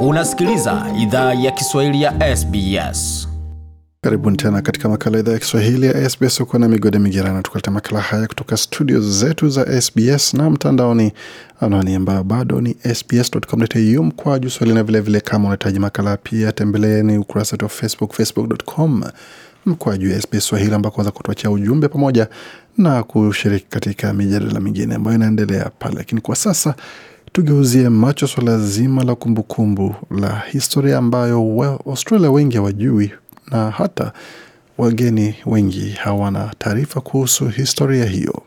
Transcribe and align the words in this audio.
Unasikiliza 0.00 0.86
idhaa 1.02 1.34
ya 1.34 1.50
Kiswahili 1.50 2.02
ya 2.02 2.36
SBS. 2.36 3.28
Karibuni 4.00 4.36
tena 4.36 4.62
katika 4.62 4.88
makala 4.88 5.18
idhaa 5.18 5.32
ya 5.32 5.38
Kiswahili 5.38 5.86
ya 5.86 6.10
SBS. 6.10 6.38
huko 6.38 6.58
na 6.58 6.68
migode 6.68 6.98
migerana, 6.98 7.42
tukaleta 7.42 7.70
makala 7.70 8.00
haya 8.00 8.26
kutoka 8.26 8.56
studio 8.56 9.00
zetu 9.00 9.48
za 9.48 9.80
SBS 9.82 10.34
na 10.34 10.50
mtandaoni, 10.50 11.12
anwani 11.60 11.94
ambayo 11.94 12.24
bado 12.24 12.60
ni 12.60 12.76
sbs.com.au 12.94 14.04
mkwaju 14.04 14.50
swahili, 14.50 14.74
na 14.74 14.82
vilevile 14.84 15.20
kama 15.20 15.44
unahitaji 15.44 15.78
makala 15.78 16.16
pia 16.16 16.52
tembeleeni 16.52 17.18
ukurasa 17.18 17.52
wetu 17.54 17.64
wa 17.64 17.68
Facebook, 17.68 18.12
facebook.com 18.12 19.02
mkwaju 19.66 20.20
SBS 20.20 20.44
Swahili, 20.46 20.74
ambako 20.74 21.00
weza 21.00 21.10
kutuachia 21.10 21.50
ujumbe 21.50 21.88
pamoja 21.88 22.28
na 22.78 23.02
kushiriki 23.02 23.66
katika 23.68 24.12
mijadala 24.12 24.60
mingine 24.60 24.94
ambayo 24.94 25.16
inaendelea 25.16 25.70
pale. 25.78 25.94
Lakini 25.96 26.20
kwa 26.20 26.36
sasa 26.36 26.74
tugeuzie 27.38 27.88
macho 27.88 28.26
swala 28.26 28.58
zima 28.58 29.04
la 29.04 29.14
kumbukumbu 29.14 29.94
la 30.10 30.42
historia 30.52 30.98
ambayo 30.98 31.56
wa 31.56 31.66
Australia 31.86 32.30
wengi 32.30 32.56
hawajui 32.56 33.12
na 33.50 33.70
hata 33.70 34.12
wageni 34.78 35.34
wengi 35.46 35.90
hawana 35.90 36.54
taarifa 36.58 37.00
kuhusu 37.00 37.48
historia 37.48 38.04
hiyo. 38.04 38.42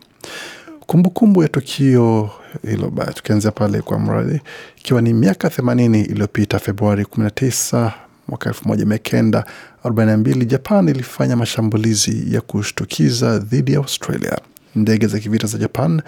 Kumbukumbu 0.79 1.43
ya 1.43 1.47
tukio 1.49 2.29
hilo 2.67 2.93
tukianzia 3.13 3.51
pale 3.51 3.81
kwa 3.81 3.99
mradhi, 3.99 4.41
ikiwa 4.77 5.01
ni 5.01 5.13
miaka 5.13 5.47
80 5.47 6.05
iliyopita, 6.11 6.59
Februari 6.59 7.03
19 7.03 7.91
mwaka 8.27 8.49
1942 8.49 10.45
Japan 10.45 10.89
ilifanya 10.89 11.35
mashambulizi 11.35 12.33
ya 12.35 12.41
kushtukiza 12.41 13.37
dhidi 13.39 13.71
ya 13.73 13.77
Australia. 13.79 14.37
Ndege 14.75 15.07
za 15.07 15.19
kivita 15.19 15.47
za 15.47 15.57
Japan 15.57 16.01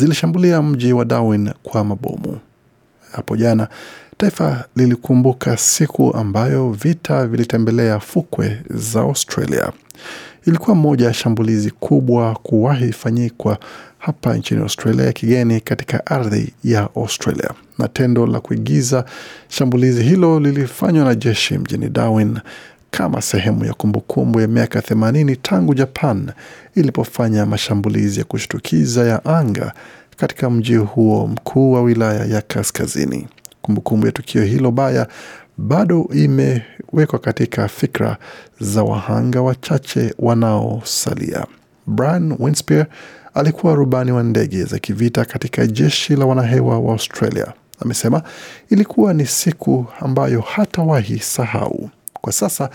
zilishambulia 0.00 0.62
mji 0.62 0.92
wa 0.92 1.04
Darwin 1.04 1.50
kwa 1.62 1.84
mabomu. 1.84 2.38
Hapo 3.12 3.36
jana 3.36 3.68
taifa 4.16 4.64
lilikumbuka 4.76 5.56
siku 5.56 6.14
ambayo 6.16 6.70
vita 6.70 7.26
vilitembelea 7.26 8.00
fukwe 8.00 8.62
za 8.70 9.00
Australia. 9.00 9.72
Ilikuwa 10.46 10.76
moja 10.76 11.06
ya 11.06 11.14
shambulizi 11.14 11.70
kubwa 11.70 12.34
kuwahi 12.42 12.92
fanyikwa 12.92 13.58
hapa 13.98 14.36
nchini 14.36 14.60
Australia 14.62 15.04
ya 15.06 15.12
kigeni 15.12 15.60
katika 15.60 16.06
ardhi 16.06 16.52
ya 16.64 16.88
Australia, 16.96 17.50
na 17.78 17.88
tendo 17.88 18.26
la 18.26 18.40
kuigiza 18.40 19.04
shambulizi 19.48 20.02
hilo 20.02 20.40
lilifanywa 20.40 21.04
na 21.04 21.14
jeshi 21.14 21.58
mjini 21.58 21.88
Darwin 21.88 22.38
kama 22.90 23.22
sehemu 23.22 23.64
ya 23.64 23.74
kumbukumbu 23.74 24.40
ya 24.40 24.48
miaka 24.48 24.80
80 24.80 25.36
tangu 25.42 25.74
Japan 25.74 26.30
ilipofanya 26.74 27.46
mashambulizi 27.46 28.18
ya 28.18 28.24
kushtukiza 28.24 29.04
ya 29.06 29.24
anga 29.24 29.72
katika 30.16 30.50
mji 30.50 30.76
huo 30.76 31.26
mkuu 31.26 31.72
wa 31.72 31.82
wilaya 31.82 32.24
ya 32.24 32.40
kaskazini. 32.42 33.28
Kumbukumbu 33.62 34.06
ya 34.06 34.12
tukio 34.12 34.44
hilo 34.44 34.70
baya 34.70 35.06
bado 35.58 36.08
imewekwa 36.14 37.18
katika 37.18 37.68
fikra 37.68 38.16
za 38.60 38.82
wahanga 38.82 39.42
wachache 39.42 40.14
wanaosalia. 40.18 41.46
Brian 41.86 42.36
Winspear 42.38 42.86
alikuwa 43.34 43.74
rubani 43.74 44.12
wa 44.12 44.22
ndege 44.22 44.64
za 44.64 44.78
kivita 44.78 45.24
katika 45.24 45.66
jeshi 45.66 46.16
la 46.16 46.26
wanahewa 46.26 46.78
wa 46.78 46.92
Australia. 46.92 47.52
Amesema 47.80 48.22
ilikuwa 48.70 49.14
ni 49.14 49.26
siku 49.26 49.86
ambayo 50.00 50.40
hatawahi 50.40 51.18
sahau. 51.18 51.90
Kwa 52.20 52.32
sasa 52.32 52.70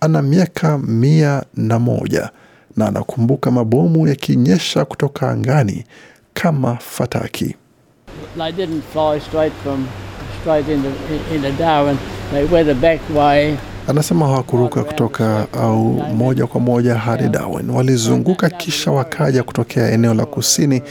ana 0.00 0.22
miaka 0.22 0.78
mia 0.78 1.42
na 1.54 1.78
moja 1.78 2.30
na 2.76 2.86
anakumbuka 2.88 3.50
mabomu 3.50 4.08
yakinyesha 4.08 4.84
kutoka 4.84 5.30
angani 5.30 5.84
kama 6.34 6.76
fataki. 6.76 7.56
Anasema 13.88 14.26
hawakuruka 14.26 14.84
kutoka 14.84 15.46
au 15.52 15.84
moja 16.14 16.46
kwa 16.46 16.60
moja 16.60 16.94
hadi 16.94 17.28
Darwin, 17.28 17.70
walizunguka 17.70 18.50
kisha 18.50 18.90
wakaja 18.90 19.42
kutokea 19.42 19.90
eneo 19.92 20.14
la 20.14 20.26
kusini. 20.26 20.82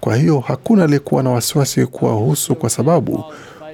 Kwa 0.00 0.16
hiyo 0.16 0.40
hakuna 0.40 0.84
aliyekuwa 0.84 1.22
na 1.22 1.30
wasiwasi 1.30 1.86
kuwahusu 1.86 2.54
kwa 2.54 2.70
sababu 2.70 3.24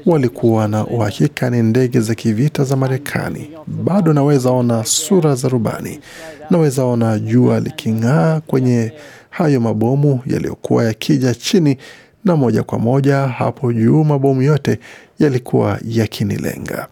walikuwa 0.06 0.68
na 0.68 0.86
uhakika 0.86 1.50
ni 1.50 1.62
ndege 1.62 2.00
za 2.00 2.14
kivita 2.14 2.64
za 2.64 2.76
Marekani. 2.76 3.50
Bado 3.66 4.12
naweza 4.12 4.50
ona 4.50 4.84
sura 4.84 5.34
za 5.34 5.48
rubani, 5.48 6.00
naweza 6.50 6.84
ona 6.84 7.18
jua 7.18 7.60
liking'aa 7.60 8.40
kwenye 8.40 8.92
hayo 9.30 9.60
mabomu 9.60 10.20
yaliyokuwa 10.26 10.84
yakija 10.84 11.34
chini, 11.34 11.78
na 12.24 12.36
moja 12.36 12.62
kwa 12.62 12.78
moja 12.78 13.16
hapo 13.16 13.72
juu 13.72 14.04
mabomu 14.04 14.42
yote 14.42 14.78
yalikuwa 15.18 15.78
yakinilenga. 15.84 16.88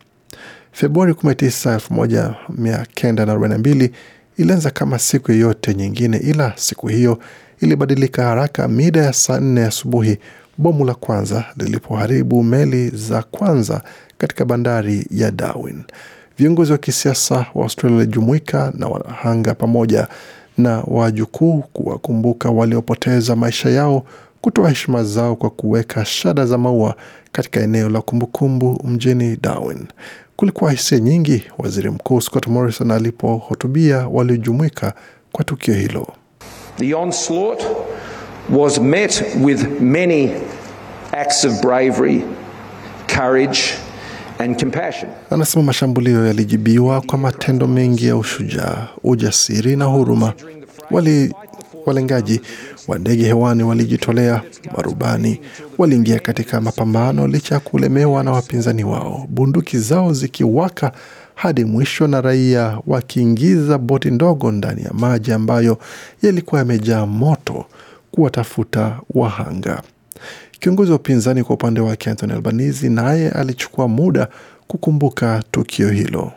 Februari 0.73 1.13
19, 1.13 1.79
1942 1.79 3.91
ilianza 4.37 4.71
kama 4.71 4.99
siku 4.99 5.33
yoyote 5.33 5.75
nyingine, 5.75 6.17
ila 6.17 6.53
siku 6.57 6.89
hiyo 6.89 7.19
ilibadilika 7.61 8.25
haraka 8.25 8.69
mida 8.69 9.03
ya 9.03 9.13
saa 9.13 9.41
nne 9.41 9.65
asubuhi 9.65 10.19
bomu 10.63 10.85
la 10.85 10.95
kwanza 10.95 11.45
lilipoharibu 11.57 12.43
meli 12.45 12.89
za 12.91 13.23
kwanza 13.23 13.83
katika 14.19 14.45
bandari 14.45 15.07
ya 15.11 15.31
Darwin. 15.31 15.83
Viongozi 16.39 16.73
wa 16.73 16.79
kisiasa 16.79 17.47
wa 17.55 17.63
Australia 17.63 17.99
walijumuika 17.99 18.73
na 18.77 18.89
wahanga 18.89 19.55
pamoja 19.55 20.09
na 20.59 20.83
wajukuu 20.87 21.63
kuwakumbuka 21.73 22.51
waliopoteza 22.51 23.37
maisha 23.37 23.71
yao, 23.71 24.05
kutoa 24.41 24.69
heshima 24.69 25.05
zao 25.05 25.37
kwa 25.37 25.51
kuweka 25.51 26.05
shada 26.05 26.47
za 26.47 26.59
maua 26.59 26.95
katika 27.33 27.61
eneo 27.61 27.89
la 27.89 28.01
kumbukumbu 28.01 28.81
mjini 28.85 29.37
Darwin. 29.43 29.87
Kulikuwa 30.37 30.71
hisia 30.73 30.99
nyingi 30.99 31.43
waziri 31.59 31.91
mkuu 31.91 32.21
Scott 32.21 32.47
Morrison 32.47 32.91
alipohutubia 32.91 34.09
waliojumuika 34.09 34.95
kwa 35.33 35.45
tukio 35.45 35.75
hilo. 35.75 36.07
The 36.79 36.95
onslaught 36.95 37.63
was 38.51 38.79
met 38.81 39.25
with 39.45 39.81
many 39.81 40.31
acts 41.13 41.45
of 41.45 41.61
bravery, 41.63 42.25
courage 43.07 43.75
and 44.39 44.59
compassion. 44.61 45.11
Anasema 45.31 45.63
mashambulio 45.65 46.27
yalijibiwa 46.27 47.01
kwa 47.01 47.19
matendo 47.19 47.67
mengi 47.67 48.07
ya 48.07 48.17
ushujaa, 48.17 48.89
ujasiri 49.05 49.77
na 49.77 49.85
huruma. 49.85 50.33
Wali 50.91 51.35
walengaji 51.87 52.41
wa 52.89 52.99
ndege 52.99 53.25
hewani 53.25 53.63
walijitolea, 53.63 54.43
marubani 54.77 55.41
waliingia 55.79 56.19
katika 56.19 56.61
mapambano 56.61 57.27
licha 57.27 57.55
ya 57.55 57.61
kulemewa 57.61 58.25
na 58.25 58.33
wapinzani 58.33 58.85
wao, 58.85 59.27
bunduki 59.29 59.79
zao 59.79 60.13
zikiwaka 60.13 60.93
hadi 61.35 61.65
mwisho 61.65 62.07
na 62.07 62.21
raia 62.21 62.79
wakiingiza 62.87 63.79
boti 63.79 64.11
ndogo 64.11 64.53
ndani 64.53 64.83
ya 64.83 64.93
maji 64.93 65.33
ambayo 65.33 65.79
yalikuwa 66.23 66.59
yamejaa 66.59 67.07
moto 67.07 67.65
kuwatafuta 68.11 69.01
wahanga. 69.15 69.83
Kiongozi 70.63 70.91
wa 70.91 70.97
upinzani 70.97 71.45
kwa 71.45 71.55
upande 71.55 71.81
wake 71.81 72.11
Anthony 72.11 72.33
Albanese 72.33 72.89
naye 72.89 73.31
alichukua 73.31 73.89
muda 73.89 74.29
kukumbuka 74.67 75.43
tukio 75.51 75.89
hilo. 75.91 76.33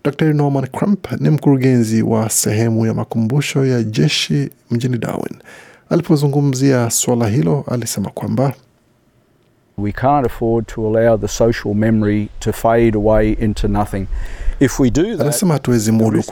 Dr 0.03 0.33
Norman 0.33 0.67
Crump 0.67 1.11
ni 1.21 1.29
mkurugenzi 1.29 2.01
wa 2.01 2.29
sehemu 2.29 2.85
ya 2.85 2.93
makumbusho 2.93 3.65
ya 3.65 3.83
jeshi 3.83 4.49
mjini 4.71 4.97
Darwin. 4.97 5.37
Alipozungumzia 5.89 6.89
suala 6.89 7.27
hilo, 7.27 7.65
alisema 7.71 8.09
kwamba 8.09 8.53
We 9.77 9.91
can't 9.91 10.25
afford 10.25 10.65
to 10.67 10.87
allow 10.87 11.17
the 11.17 11.27
social 11.27 11.73
memory 11.75 12.29
to 12.39 12.53
fade 12.53 12.95
away 12.97 13.31
into 13.31 13.67
nothing. 13.67 14.05
If 14.59 14.79
we 14.79 14.89
do 14.91 15.03
that, 15.11 15.21
Anasema 15.21 15.53
hatuwezi 15.53 15.91
mudu 15.91 16.23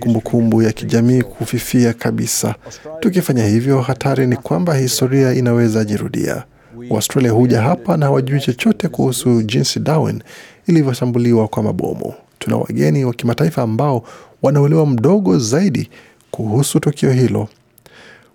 kumbukumbu 0.00 0.62
ya 0.62 0.72
kijamii 0.72 1.22
kufifia 1.22 1.92
kabisa. 1.92 2.54
Tukifanya 3.00 3.46
hivyo, 3.46 3.80
hatari 3.80 4.26
ni 4.26 4.36
kwamba 4.36 4.74
historia 4.74 5.32
inaweza 5.32 5.84
jirudia. 5.84 6.44
Waustralia 6.90 7.30
huja 7.30 7.62
hapa 7.62 7.96
na 7.96 8.06
hawajui 8.06 8.40
chochote 8.40 8.88
kuhusu 8.88 9.42
jinsi 9.42 9.80
Darwin 9.80 10.22
ilivyoshambuliwa 10.66 11.48
kwa 11.48 11.62
mabomu. 11.62 12.14
Tuna 12.38 12.56
wageni 12.56 13.04
wa 13.04 13.12
kimataifa 13.14 13.62
ambao 13.62 14.04
wanauelewa 14.42 14.86
mdogo 14.86 15.38
zaidi 15.38 15.90
kuhusu 16.30 16.80
tukio 16.80 17.12
hilo. 17.12 17.48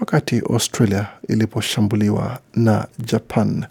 wakati 0.00 0.38
Australia 0.38 1.06
iliposhambuliwa 1.28 2.38
na 2.54 2.86
Japan. 2.98 3.64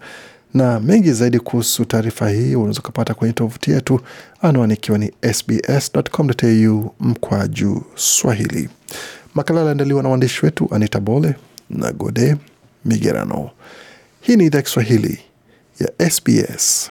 Na 0.54 0.80
mengi 0.80 1.12
zaidi 1.12 1.38
kuhusu 1.40 1.84
taarifa 1.84 2.28
hii 2.30 2.54
unaweza 2.54 2.80
ukapata 2.80 3.14
kwenye 3.14 3.32
tovuti 3.34 3.70
yetu, 3.70 4.00
anwani 4.42 4.74
ikiwa 4.74 4.98
ni 4.98 5.12
sbs.com.au 5.34 6.94
mkwaju 7.00 7.82
Swahili. 7.94 8.68
Makala 9.34 9.58
yaliandaliwa 9.60 10.02
na 10.02 10.08
waandishi 10.08 10.44
wetu 10.44 10.68
Anita 10.74 11.00
Bole 11.00 11.34
na 11.70 11.92
Gode 11.92 12.36
Migerano. 12.84 13.50
Hii 14.20 14.36
ni 14.36 14.46
idhaa 14.46 14.62
Kiswahili 14.62 15.18
ya 15.80 16.10
SBS. 16.10 16.90